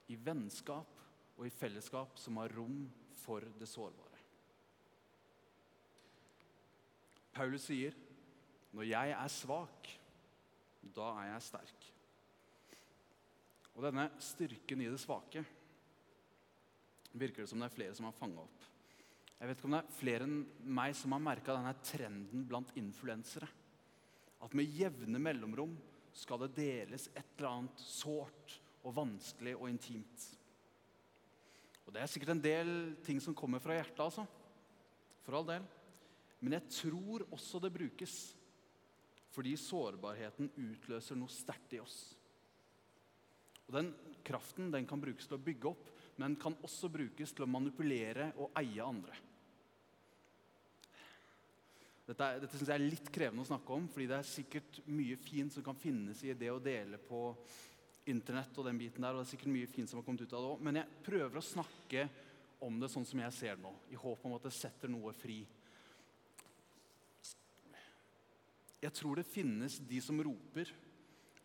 i 0.09 0.17
vennskap 0.17 0.95
og 1.37 1.47
i 1.47 1.53
fellesskap 1.53 2.17
som 2.19 2.41
har 2.41 2.55
rom 2.57 2.87
for 3.21 3.45
det 3.61 3.69
sårbare. 3.69 4.07
Paulus 7.33 7.69
sier, 7.69 7.95
'Når 8.73 8.83
jeg 8.83 9.11
er 9.11 9.29
svak, 9.29 9.89
da 10.83 11.07
er 11.23 11.33
jeg 11.33 11.43
sterk'. 11.43 11.93
Og 13.75 13.83
denne 13.83 14.11
styrken 14.19 14.81
i 14.81 14.91
det 14.91 14.99
svake 15.01 15.45
virker 17.13 17.43
det 17.43 17.49
som 17.49 17.61
det 17.61 17.71
er 17.71 17.77
flere 17.77 17.95
som 17.95 18.05
har 18.05 18.13
fanga 18.13 18.41
opp. 18.41 18.65
Jeg 19.39 19.49
vet 19.49 19.59
ikke 19.59 19.65
om 19.65 19.77
det 19.77 19.85
er 19.85 19.99
flere 20.01 20.27
enn 20.27 20.39
meg 20.65 20.97
som 20.99 21.13
har 21.13 21.21
merka 21.23 21.55
denne 21.55 21.75
trenden 21.87 22.47
blant 22.49 22.73
influensere. 22.77 23.49
At 24.45 24.55
med 24.55 24.71
jevne 24.71 25.21
mellomrom 25.23 25.75
skal 26.15 26.43
det 26.45 26.55
deles 26.59 27.09
et 27.15 27.27
eller 27.37 27.51
annet 27.51 27.81
sårt 27.83 28.59
og 28.87 28.95
vanskelig 28.97 29.55
og 29.59 29.69
intimt. 29.71 30.27
Og 31.87 31.95
Det 31.95 32.03
er 32.03 32.11
sikkert 32.11 32.35
en 32.35 32.45
del 32.45 32.71
ting 33.05 33.21
som 33.21 33.37
kommer 33.37 33.63
fra 33.65 33.79
hjertet, 33.79 34.03
altså. 34.05 34.27
For 35.25 35.39
all 35.39 35.47
del. 35.49 35.65
Men 36.41 36.59
jeg 36.59 36.69
tror 36.71 37.25
også 37.33 37.61
det 37.63 37.75
brukes 37.75 38.19
fordi 39.35 39.53
sårbarheten 39.61 40.49
utløser 40.57 41.19
noe 41.19 41.31
sterkt 41.31 41.75
i 41.77 41.81
oss. 41.83 41.99
Og 43.69 43.75
Den 43.77 43.91
kraften 44.25 44.73
den 44.73 44.87
kan 44.89 45.01
brukes 45.01 45.29
til 45.29 45.37
å 45.37 45.45
bygge 45.45 45.71
opp, 45.71 45.91
men 46.19 46.37
kan 46.41 46.57
også 46.65 46.91
brukes 46.91 47.33
til 47.33 47.45
å 47.45 47.51
manipulere 47.51 48.33
og 48.41 48.57
eie 48.59 48.83
andre. 48.83 49.15
Dette, 52.09 52.25
er- 52.25 52.41
dette 52.41 52.57
synes 52.57 52.71
jeg 52.71 52.81
er 52.81 52.89
litt 52.89 53.11
krevende 53.13 53.45
å 53.45 53.49
snakke 53.51 53.75
om, 53.75 53.87
fordi 53.93 54.07
det 54.09 54.17
er 54.17 54.25
sikkert 54.25 54.79
mye 54.89 55.17
fint 55.21 55.53
som 55.53 55.63
kan 55.63 55.77
finnes 55.77 56.23
i 56.25 56.33
det 56.33 56.49
å 56.49 56.63
dele 56.63 56.97
på 56.97 57.37
internett 58.09 58.57
og 58.57 58.65
den 58.65 58.79
biten 58.81 59.05
der, 59.05 59.13
og 59.13 59.21
det 59.21 59.27
er 59.27 59.37
sikkert 59.37 59.53
mye 59.53 59.69
fint 59.69 59.91
som 59.91 60.01
har 60.01 60.07
kommet 60.07 60.25
ut 60.25 60.33
av 60.33 60.41
det 60.41 60.53
òg. 60.55 60.63
Men 60.65 60.81
jeg 60.81 61.03
prøver 61.05 61.37
å 61.37 61.45
snakke 61.45 62.07
om 62.65 62.81
det 62.81 62.89
sånn 62.89 63.05
som 63.05 63.21
jeg 63.21 63.37
ser 63.37 63.59
det 63.59 63.63
nå, 63.67 63.75
i 63.93 64.01
håp 64.01 64.25
om 64.25 64.39
at 64.39 64.49
det 64.49 64.55
setter 64.57 64.89
noe 64.89 65.13
fri. 65.13 65.43
Jeg 68.81 68.95
tror 68.97 69.21
det 69.21 69.29
finnes 69.29 69.77
de 69.91 70.01
som 70.01 70.23
roper, 70.25 70.73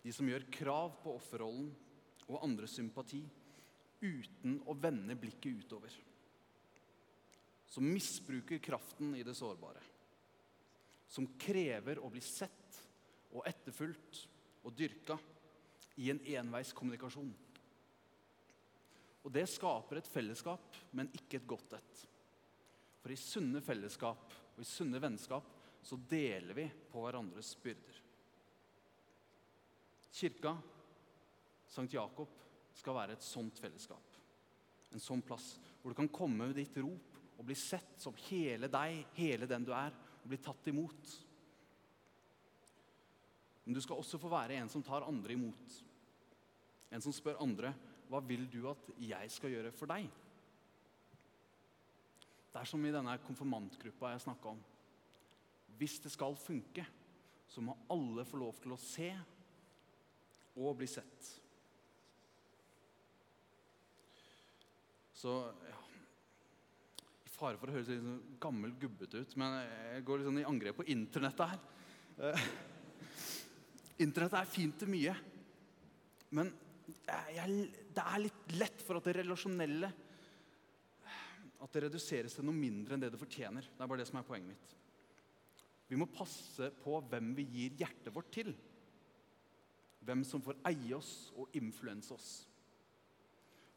de 0.03 0.13
som 0.15 0.27
gjør 0.29 0.47
krav 0.53 0.95
på 1.03 1.17
offerrollen 1.17 1.73
og 2.29 2.39
andres 2.39 2.77
sympati, 2.79 3.19
uten 3.99 4.61
å 4.63 4.75
vende 4.79 5.15
blikket 5.19 5.65
utover. 5.65 5.91
Som 7.67 7.91
misbruker 7.91 8.63
kraften 8.63 9.11
i 9.17 9.25
det 9.27 9.35
sårbare. 9.35 9.91
Som 11.13 11.29
krever 11.37 12.01
å 12.01 12.09
bli 12.09 12.21
sett 12.25 12.79
og 13.33 13.45
etterfulgt 13.49 14.23
og 14.63 14.73
dyrka 14.77 15.17
i 16.01 16.09
en 16.09 16.21
enveiskommunikasjon. 16.39 17.33
Og 19.23 19.31
det 19.31 19.45
skaper 19.47 19.99
et 19.99 20.09
fellesskap, 20.09 20.79
men 20.97 21.11
ikke 21.15 21.39
et 21.39 21.47
godt 21.47 21.75
et. 21.77 21.99
For 23.03 23.13
i 23.13 23.19
sunne 23.19 23.61
fellesskap 23.63 24.33
og 24.53 24.63
i 24.63 24.67
sunne 24.67 25.01
vennskap 25.03 25.47
så 25.83 25.99
deler 26.09 26.55
vi 26.57 26.65
på 26.91 27.03
hverandres 27.03 27.53
byrder. 27.61 27.99
Kirka, 30.13 30.53
Sankt 31.67 31.95
Jakob, 31.95 32.29
skal 32.77 32.97
være 32.97 33.17
et 33.17 33.25
sånt 33.25 33.59
fellesskap. 33.61 34.19
En 34.93 35.01
sånn 35.01 35.23
plass 35.25 35.55
hvor 35.81 35.91
du 35.91 35.97
kan 35.97 36.11
komme 36.13 36.47
med 36.47 36.57
ditt 36.57 36.77
rop 36.79 37.17
og 37.37 37.47
bli 37.47 37.57
sett 37.57 37.97
som 38.01 38.15
hele 38.29 38.69
deg, 38.71 39.01
hele 39.17 39.49
den 39.49 39.65
du 39.65 39.73
er, 39.75 39.95
bli 40.27 40.39
tatt 40.41 40.67
imot. 40.71 41.13
Men 43.63 43.75
du 43.75 43.81
skal 43.83 43.99
også 43.99 44.19
få 44.19 44.31
være 44.31 44.59
en 44.59 44.71
som 44.71 44.83
tar 44.83 45.05
andre 45.07 45.35
imot. 45.35 45.79
En 46.93 47.03
som 47.03 47.15
spør 47.15 47.41
andre 47.43 47.73
hva 48.11 48.19
vil 48.27 48.45
du 48.51 48.65
at 48.69 48.89
jeg 49.01 49.31
skal 49.33 49.53
gjøre 49.53 49.71
for 49.73 49.89
deg? 49.89 50.09
Det 52.53 52.61
er 52.61 52.69
som 52.69 52.83
i 52.85 52.91
denne 52.93 53.15
konfirmantgruppa 53.25 54.11
jeg 54.13 54.25
snakka 54.27 54.51
om. 54.51 54.59
Hvis 55.79 55.97
det 56.03 56.11
skal 56.13 56.35
funke, 56.37 56.85
så 57.49 57.63
må 57.65 57.73
alle 57.93 58.25
få 58.27 58.37
lov 58.43 58.59
til 58.61 58.75
å 58.75 58.81
se 58.81 59.09
og 60.59 60.75
bli 60.77 60.89
sett. 60.91 61.31
Så 65.17 65.39
ja 65.65 65.82
fare 67.43 67.59
for 67.59 67.67
å 67.67 67.75
høres 67.75 67.89
litt 67.91 67.99
sånn 67.99 68.37
gammel, 68.41 68.71
gubbete 68.79 69.19
ut, 69.19 69.33
men 69.41 69.57
jeg 69.59 70.03
går 70.07 70.21
litt 70.21 70.29
sånn 70.29 70.39
i 70.39 70.47
angrep 70.47 70.77
på 70.79 70.87
internettet 70.93 71.51
her. 71.51 71.63
Eh, 72.29 72.45
Internettet 74.03 74.39
er 74.39 74.49
fint 74.49 74.77
til 74.79 74.89
mye, 74.89 75.13
men 76.33 76.49
jeg, 77.35 77.57
det 77.93 78.03
er 78.03 78.23
litt 78.23 78.55
lett 78.57 78.81
for 78.83 78.97
at 78.97 79.05
det 79.07 79.19
relasjonelle 79.19 79.91
At 81.63 81.75
det 81.75 81.83
reduseres 81.85 82.33
til 82.35 82.43
noe 82.43 82.57
mindre 82.57 82.95
enn 82.95 83.03
det 83.03 83.13
det 83.13 83.19
fortjener. 83.21 83.63
Det 83.63 83.83
er 83.85 83.87
bare 83.87 84.01
det 84.01 84.07
som 84.09 84.17
er 84.19 84.25
poenget 84.27 84.49
mitt. 84.49 84.73
Vi 85.87 85.99
må 85.99 86.09
passe 86.11 86.67
på 86.83 86.97
hvem 87.07 87.29
vi 87.37 87.45
gir 87.53 87.77
hjertet 87.79 88.11
vårt 88.11 88.33
til. 88.35 88.49
Hvem 90.03 90.25
som 90.27 90.43
får 90.43 90.59
eie 90.67 90.91
oss 90.97 91.29
og 91.39 91.55
influense 91.55 92.11
oss. 92.11 92.31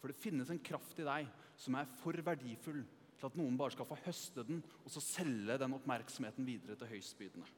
For 0.00 0.10
det 0.10 0.18
finnes 0.18 0.50
en 0.50 0.62
kraft 0.66 0.98
i 0.98 1.06
deg 1.06 1.30
som 1.62 1.78
er 1.78 1.92
for 2.00 2.18
verdifull 2.26 2.82
til 3.16 3.28
at 3.28 3.38
noen 3.38 3.56
bare 3.58 3.74
skal 3.74 3.88
få 3.88 3.98
høste 4.04 4.44
den 4.46 4.60
og 4.82 4.90
så 4.92 5.02
selge 5.04 5.56
den 5.60 5.76
oppmerksomheten 5.76 6.46
videre 6.46 6.76
til 6.78 6.90
høystbydende. 6.94 7.48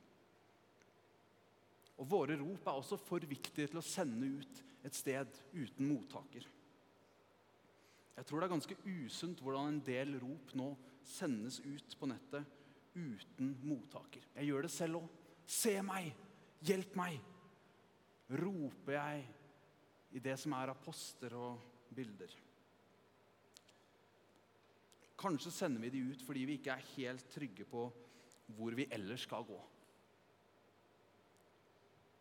Og 1.99 2.07
våre 2.07 2.37
rop 2.39 2.69
er 2.69 2.79
også 2.79 2.99
for 3.01 3.25
viktige 3.27 3.71
til 3.71 3.81
å 3.81 3.85
sende 3.85 4.29
ut 4.39 4.63
et 4.87 4.95
sted 4.95 5.41
uten 5.57 5.89
mottaker. 5.89 6.47
Jeg 8.19 8.27
tror 8.27 8.41
det 8.41 8.49
er 8.49 8.55
ganske 8.55 8.77
usunt 8.87 9.43
hvordan 9.43 9.73
en 9.73 9.83
del 9.87 10.17
rop 10.23 10.55
nå 10.59 10.73
sendes 11.07 11.61
ut 11.63 11.99
på 11.99 12.09
nettet 12.11 12.47
uten 12.99 13.53
mottaker. 13.67 14.25
Jeg 14.35 14.49
gjør 14.49 14.67
det 14.67 14.73
selv 14.75 15.03
òg. 15.03 15.11
Se 15.49 15.75
meg! 15.87 16.11
Hjelp 16.67 16.97
meg! 16.99 17.19
Roper 18.43 18.97
jeg 18.99 19.27
i 20.19 20.23
det 20.23 20.35
som 20.41 20.55
er 20.59 20.73
av 20.75 20.83
poster 20.83 21.35
og 21.39 21.63
bilder. 21.95 22.35
Kanskje 25.19 25.53
sender 25.55 25.83
vi 25.83 25.91
de 25.95 26.05
ut 26.13 26.23
fordi 26.23 26.45
vi 26.47 26.59
ikke 26.61 26.77
er 26.77 26.91
helt 26.95 27.27
trygge 27.33 27.67
på 27.69 27.89
hvor 28.57 28.77
vi 28.77 28.87
ellers 28.95 29.27
skal 29.27 29.45
gå. 29.47 29.59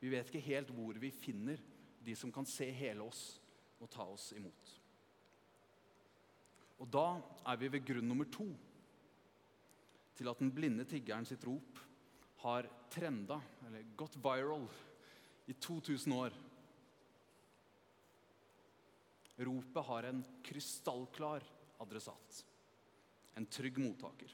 Vi 0.01 0.09
vet 0.13 0.29
ikke 0.29 0.47
helt 0.49 0.73
hvor 0.73 0.97
vi 1.01 1.11
finner 1.13 1.61
de 2.05 2.15
som 2.15 2.31
kan 2.33 2.45
se 2.47 2.69
hele 2.71 3.05
oss 3.05 3.39
og 3.81 3.89
ta 3.93 4.05
oss 4.05 4.31
imot. 4.37 4.73
Og 6.77 6.89
da 6.93 7.07
er 7.49 7.57
vi 7.61 7.69
ved 7.73 7.85
grunn 7.85 8.09
nummer 8.09 8.27
to 8.29 8.47
til 10.17 10.29
at 10.29 10.41
den 10.41 10.51
blinde 10.53 10.85
tiggeren 10.89 11.25
sitt 11.29 11.45
rop 11.45 11.81
har 12.41 12.67
trenda, 12.93 13.39
eller 13.65 13.85
gått 13.97 14.17
viral, 14.21 14.67
i 15.47 15.53
2000 15.53 16.13
år. 16.13 16.33
Ropet 19.37 19.85
har 19.89 20.07
en 20.09 20.21
krystallklar 20.45 21.45
adressat. 21.81 22.41
En 23.37 23.45
trygg 23.53 23.77
mottaker. 23.81 24.33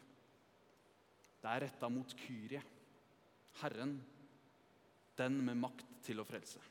Det 1.43 1.51
er 1.51 1.65
retta 1.65 1.89
mot 1.91 2.13
Kyrie, 2.15 2.61
Herren, 3.59 3.97
den 5.19 5.41
med 5.45 5.59
makt 5.59 5.99
til 6.07 6.21
å 6.23 6.25
frelse. 6.25 6.61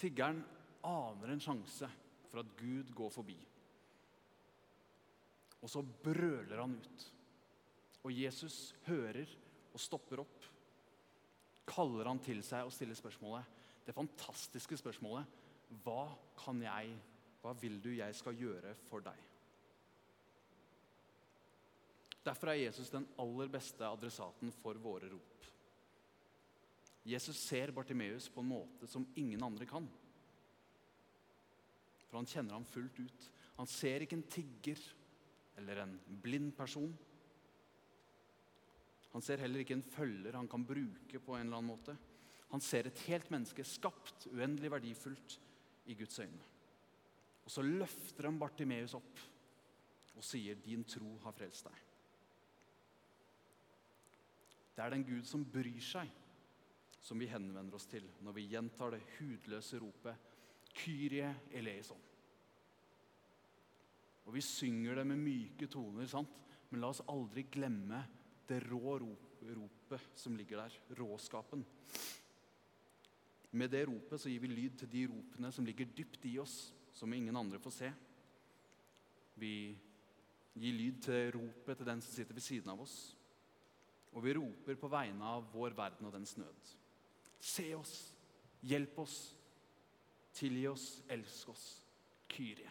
Tiggeren 0.00 0.40
aner 0.88 1.34
en 1.34 1.42
sjanse 1.42 1.88
for 2.30 2.40
at 2.42 2.54
Gud 2.58 2.90
går 2.96 3.12
forbi. 3.12 3.36
Og 5.62 5.70
så 5.70 5.82
brøler 5.82 6.58
han 6.58 6.74
ut. 6.74 7.04
Og 8.02 8.16
Jesus 8.16 8.72
hører 8.88 9.28
og 9.72 9.80
stopper 9.80 10.24
opp. 10.24 10.48
Kaller 11.68 12.10
han 12.10 12.22
til 12.24 12.42
seg 12.42 12.66
og 12.66 12.74
stiller 12.74 12.98
spørsmålet, 12.98 13.60
det 13.86 13.94
fantastiske 13.94 14.76
spørsmålet 14.78 15.38
Hva 15.82 16.06
kan 16.38 16.58
jeg, 16.62 16.96
hva 17.42 17.54
vil 17.58 17.78
du 17.82 17.92
jeg 17.94 18.14
skal 18.18 18.36
gjøre 18.38 18.74
for 18.88 19.04
deg? 19.04 19.31
Derfor 22.22 22.52
er 22.52 22.60
Jesus 22.60 22.90
den 22.92 23.06
aller 23.18 23.50
beste 23.50 23.86
adressaten 23.86 24.52
for 24.62 24.78
våre 24.78 25.10
rop. 25.10 25.46
Jesus 27.02 27.40
ser 27.42 27.72
Bartimeus 27.74 28.28
på 28.30 28.44
en 28.44 28.52
måte 28.52 28.86
som 28.86 29.06
ingen 29.18 29.42
andre 29.42 29.66
kan. 29.66 29.88
For 32.06 32.20
han 32.20 32.28
kjenner 32.30 32.54
ham 32.54 32.66
fullt 32.68 33.00
ut. 33.02 33.28
Han 33.58 33.66
ser 33.66 34.04
ikke 34.04 34.20
en 34.20 34.28
tigger 34.30 34.78
eller 35.58 35.82
en 35.82 35.96
blind 36.22 36.52
person. 36.56 36.92
Han 39.12 39.24
ser 39.24 39.42
heller 39.42 39.64
ikke 39.64 39.76
en 39.76 39.84
følger 39.84 40.38
han 40.38 40.48
kan 40.48 40.64
bruke 40.64 41.20
på 41.20 41.36
en 41.36 41.46
eller 41.46 41.58
annen 41.58 41.72
måte. 41.74 41.96
Han 42.52 42.62
ser 42.62 42.86
et 42.86 43.04
helt 43.08 43.30
menneske 43.32 43.64
skapt 43.66 44.28
uendelig 44.30 44.70
verdifullt 44.72 45.38
i 45.90 45.96
Guds 45.98 46.20
øyne. 46.22 46.50
Og 47.42 47.50
så 47.50 47.64
løfter 47.66 48.28
han 48.28 48.38
Bartimeus 48.38 48.94
opp 48.94 49.22
og 50.14 50.24
sier, 50.24 50.54
'Din 50.54 50.84
tro 50.84 51.16
har 51.24 51.32
frelst 51.32 51.66
deg'. 51.66 51.91
Det 54.82 54.88
er 54.88 54.96
den 54.96 55.04
Gud 55.06 55.26
som 55.30 55.44
bryr 55.46 55.84
seg, 55.86 56.08
som 56.98 57.20
vi 57.22 57.28
henvender 57.30 57.76
oss 57.78 57.84
til 57.86 58.02
når 58.26 58.34
vi 58.34 58.48
gjentar 58.50 58.90
det 58.90 59.04
hudløse 59.14 59.78
ropet 59.78 60.24
Kyrie 60.74 61.28
eleison. 61.54 62.00
Og 64.26 64.34
Vi 64.34 64.42
synger 64.42 64.98
det 64.98 65.06
med 65.06 65.22
myke 65.22 65.68
toner, 65.70 66.10
sant? 66.10 66.34
men 66.70 66.82
la 66.82 66.90
oss 66.90 67.04
aldri 67.06 67.46
glemme 67.46 68.02
det 68.48 68.58
rå 68.66 68.96
ropet 68.98 70.10
som 70.18 70.34
ligger 70.34 70.64
der. 70.64 70.80
Råskapen. 70.98 71.62
Med 73.52 73.70
det 73.70 73.86
ropet 73.86 74.18
så 74.18 74.34
gir 74.34 74.42
vi 74.42 74.50
lyd 74.50 74.82
til 74.82 74.90
de 74.90 75.06
ropene 75.14 75.54
som 75.54 75.64
ligger 75.64 75.94
dypt 75.94 76.26
i 76.26 76.38
oss, 76.42 76.72
som 76.92 77.14
ingen 77.14 77.38
andre 77.38 77.62
får 77.62 77.78
se. 77.78 77.94
Vi 79.38 79.56
gir 80.58 80.78
lyd 80.82 81.02
til 81.06 81.34
ropet 81.38 81.76
til 81.78 81.86
den 81.94 82.02
som 82.02 82.18
sitter 82.18 82.34
ved 82.34 82.50
siden 82.50 82.74
av 82.74 82.82
oss. 82.82 83.12
Og 84.12 84.24
vi 84.24 84.34
roper 84.36 84.76
på 84.78 84.90
vegne 84.92 85.24
av 85.24 85.46
vår 85.54 85.76
verden 85.76 86.08
og 86.08 86.14
dens 86.14 86.36
nød. 86.36 86.72
Se 87.42 87.70
oss, 87.74 87.94
hjelp 88.62 88.98
oss, 89.02 89.16
tilgi 90.36 90.66
oss, 90.68 90.86
elsk 91.10 91.54
oss. 91.54 91.66
Kyrie. 92.32 92.70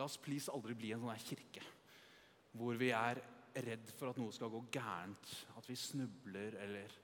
La 0.00 0.06
oss 0.08 0.16
please 0.16 0.48
aldri 0.48 0.74
bli 0.78 0.94
en 0.94 1.02
sånn 1.04 1.24
kirke 1.26 1.64
hvor 2.56 2.76
vi 2.80 2.90
er 2.92 3.20
redd 3.64 3.90
for 3.96 4.12
at 4.12 4.18
noe 4.20 4.32
skal 4.34 4.50
gå 4.52 4.60
gærent. 4.72 5.30
At 5.56 5.68
vi 5.68 5.76
snubler, 5.78 6.56
eller 6.60 6.96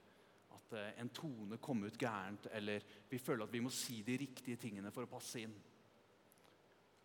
at 0.56 0.74
eh, 0.76 1.00
en 1.00 1.10
tone 1.14 1.56
kommer 1.60 1.88
ut 1.88 2.00
gærent, 2.00 2.50
eller 2.52 2.84
vi 3.08 3.20
føler 3.20 3.46
at 3.46 3.52
vi 3.52 3.62
må 3.64 3.72
si 3.72 4.02
de 4.04 4.18
riktige 4.20 4.60
tingene 4.60 4.92
for 4.92 5.06
å 5.06 5.10
passe 5.10 5.40
inn. 5.44 5.54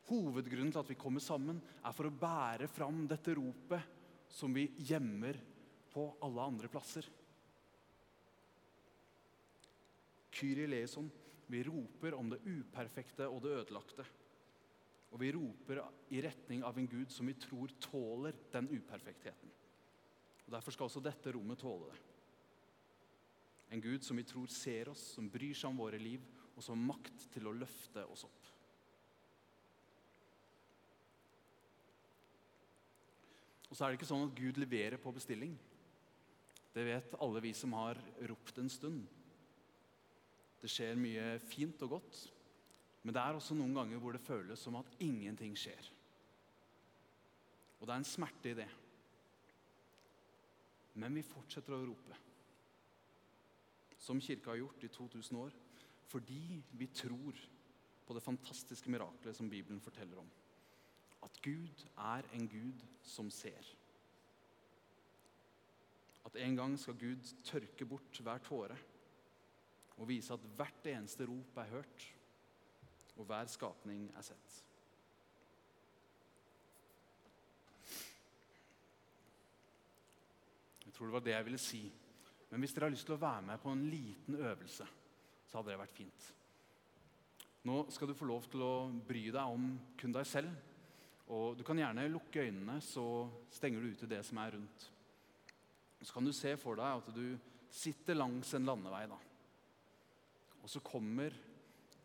Hovedgrunnen 0.09 0.73
til 0.73 0.81
at 0.81 0.91
vi 0.91 0.99
kommer 0.99 1.23
sammen, 1.23 1.61
er 1.83 1.95
for 1.95 2.09
å 2.09 2.15
bære 2.15 2.67
fram 2.71 3.05
dette 3.07 3.35
ropet 3.37 4.01
som 4.33 4.53
vi 4.55 4.65
gjemmer 4.83 5.37
på 5.93 6.07
alle 6.25 6.47
andre 6.49 6.69
plasser. 6.71 7.07
Kyrie 10.33 10.67
leson. 10.67 11.11
Vi 11.47 11.59
roper 11.67 12.15
om 12.17 12.29
det 12.31 12.39
uperfekte 12.47 13.27
og 13.29 13.43
det 13.43 13.51
ødelagte. 13.59 14.05
Og 15.13 15.19
vi 15.21 15.29
roper 15.35 15.83
i 16.15 16.21
retning 16.25 16.63
av 16.65 16.77
en 16.79 16.87
Gud 16.89 17.11
som 17.13 17.27
vi 17.29 17.35
tror 17.37 17.75
tåler 17.83 18.37
den 18.55 18.71
uperfektheten. 18.71 19.51
Og 20.47 20.55
Derfor 20.55 20.73
skal 20.73 20.89
også 20.89 21.03
dette 21.03 21.33
rommet 21.35 21.61
tåle 21.61 21.91
det. 21.91 21.99
En 23.73 23.81
Gud 23.81 24.03
som 24.05 24.17
vi 24.17 24.25
tror 24.27 24.49
ser 24.53 24.89
oss, 24.91 25.03
som 25.15 25.29
bryr 25.29 25.53
seg 25.57 25.69
om 25.69 25.79
våre 25.81 25.99
liv, 26.01 26.25
og 26.53 26.61
som 26.61 26.77
har 26.77 26.95
makt 26.95 27.27
til 27.33 27.47
å 27.49 27.55
løfte 27.55 28.03
oss 28.09 28.25
opp. 28.27 28.42
Og 33.73 33.77
så 33.77 33.87
er 33.87 33.89
det 33.89 33.97
ikke 33.97 34.05
sånn 34.05 34.27
at 34.27 34.35
Gud 34.37 34.59
leverer 34.61 34.99
på 35.01 35.09
bestilling. 35.15 35.55
Det 36.75 36.83
vet 36.85 37.15
alle 37.17 37.39
vi 37.41 37.55
som 37.57 37.71
har 37.73 37.97
ropt 38.29 38.59
en 38.61 38.69
stund. 38.69 38.99
Det 40.61 40.69
skjer 40.69 40.93
mye 40.93 41.23
fint 41.41 41.81
og 41.81 41.95
godt, 41.95 42.19
men 43.01 43.17
det 43.17 43.23
er 43.23 43.39
også 43.39 43.57
noen 43.57 43.73
ganger 43.73 43.97
hvor 43.97 44.13
det 44.13 44.21
føles 44.21 44.61
som 44.61 44.77
at 44.77 44.93
ingenting 45.01 45.57
skjer. 45.57 45.89
Og 47.79 47.89
det 47.89 47.95
er 47.95 48.03
en 48.03 48.05
smerte 48.05 48.51
i 48.51 48.59
det. 48.61 48.69
Men 51.01 51.17
vi 51.17 51.25
fortsetter 51.25 51.73
å 51.73 51.81
rope, 51.81 52.21
som 53.97 54.21
kirka 54.21 54.53
har 54.53 54.61
gjort 54.61 54.85
i 54.85 54.93
2000 54.93 55.41
år, 55.41 55.57
fordi 56.13 56.61
vi 56.77 56.91
tror 56.93 57.41
på 58.05 58.13
det 58.13 58.21
fantastiske 58.21 58.93
miraklet 58.93 59.33
som 59.33 59.49
Bibelen 59.49 59.81
forteller 59.81 60.21
om 60.21 60.29
at 61.23 61.39
Gud 61.43 61.85
er 61.97 62.27
en 62.33 62.47
Gud 62.49 62.83
som 63.03 63.29
ser. 63.31 63.69
At 66.25 66.35
en 66.39 66.55
gang 66.55 66.75
skal 66.79 66.99
Gud 66.99 67.33
tørke 67.43 67.85
bort 67.85 68.19
hver 68.19 68.43
tåre 68.43 68.77
og 69.97 70.07
vise 70.09 70.33
at 70.33 70.45
hvert 70.57 70.87
eneste 70.89 71.25
rop 71.29 71.57
er 71.61 71.69
hørt, 71.69 72.05
og 73.15 73.25
hver 73.29 73.45
skapning 73.45 74.07
er 74.17 74.25
sett. 74.25 74.55
Jeg 80.85 80.93
tror 80.93 81.05
det 81.05 81.13
var 81.13 81.25
det 81.25 81.35
jeg 81.35 81.45
ville 81.45 81.61
si. 81.61 81.83
Men 82.49 82.61
hvis 82.61 82.73
dere 82.73 82.85
har 82.85 82.93
lyst 82.93 83.05
til 83.05 83.15
å 83.15 83.21
være 83.21 83.45
med 83.45 83.61
på 83.61 83.71
en 83.73 83.85
liten 83.89 84.35
øvelse, 84.35 84.85
så 85.45 85.57
hadde 85.57 85.71
det 85.71 85.79
vært 85.79 85.95
fint. 85.95 86.27
Nå 87.69 87.77
skal 87.93 88.09
du 88.09 88.17
få 88.17 88.27
lov 88.29 88.49
til 88.51 88.61
å 88.65 88.73
bry 89.07 89.23
deg 89.33 89.55
om 89.55 89.71
kun 89.97 90.13
deg 90.13 90.27
selv 90.27 90.72
og 91.31 91.57
Du 91.57 91.63
kan 91.63 91.77
gjerne 91.79 92.09
lukke 92.11 92.43
øynene, 92.43 92.81
så 92.81 93.29
stenger 93.51 93.81
du 93.81 93.93
ute 93.93 94.09
det 94.09 94.23
som 94.25 94.37
er 94.37 94.57
rundt. 94.57 94.89
Så 96.03 96.13
kan 96.13 96.25
du 96.25 96.33
se 96.35 96.57
for 96.59 96.75
deg 96.75 96.99
at 96.99 97.13
du 97.15 97.37
sitter 97.71 98.17
langs 98.17 98.53
en 98.53 98.65
landevei. 98.65 99.05
da. 99.07 99.17
Og 100.61 100.69
så 100.69 100.79
kommer 100.83 101.31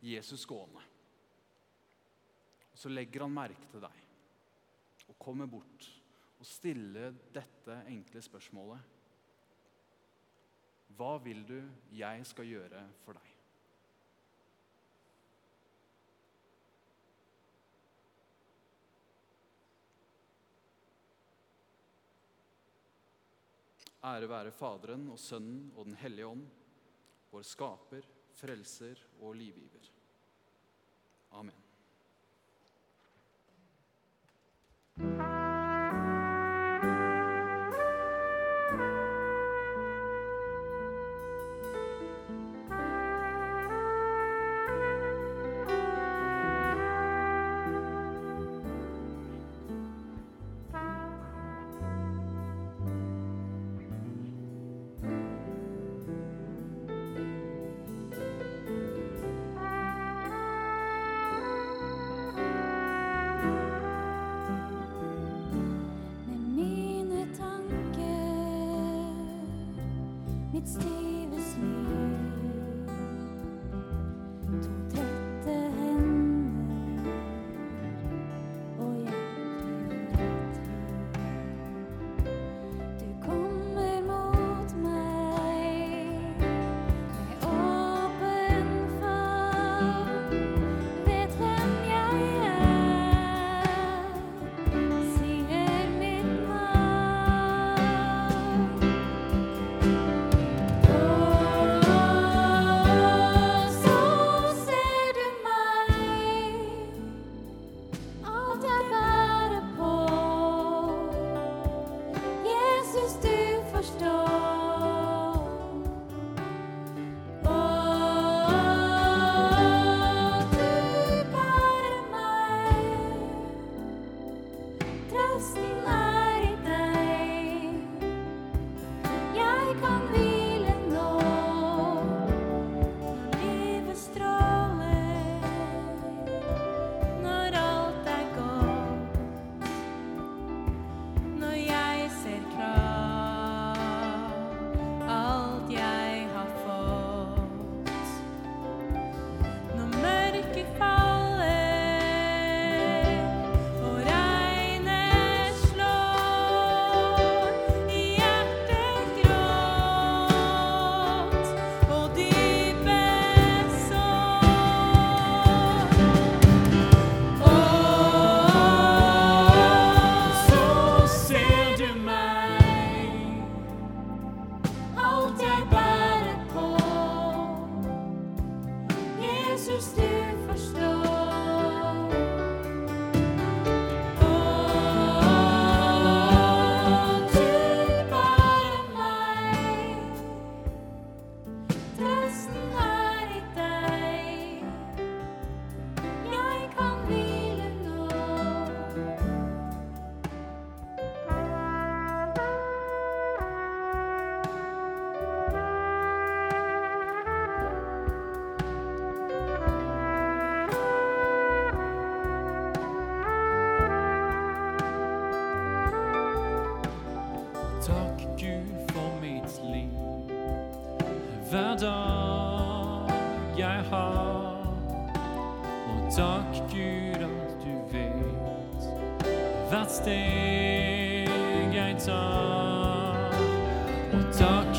Jesus 0.03 0.47
gående. 0.47 0.83
Og 2.73 2.79
Så 2.79 2.89
legger 2.89 3.23
han 3.27 3.35
merke 3.35 3.67
til 3.71 3.83
deg 3.83 4.05
og 5.09 5.19
kommer 5.19 5.47
bort 5.47 5.89
og 6.39 6.47
stiller 6.47 7.17
dette 7.35 7.81
enkle 7.91 8.23
spørsmålet. 8.23 8.79
Hva 10.99 11.17
vil 11.23 11.43
du 11.47 11.59
jeg 11.95 12.27
skal 12.27 12.47
gjøre 12.47 12.85
for 13.05 13.19
deg? 13.19 13.38
Ære 24.05 24.29
være 24.31 24.55
Faderen 24.55 25.09
og 25.11 25.19
Sønnen 25.19 25.73
og 25.77 25.89
Den 25.89 25.97
hellige 25.99 26.27
ånd, 26.27 26.45
vår 27.33 27.43
skaper, 27.43 28.07
frelser 28.39 29.01
og 29.21 29.35
livgiver. 29.35 29.89
Amen. 31.35 31.68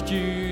Gud 0.09 0.48